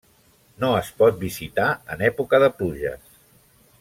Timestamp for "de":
2.45-2.49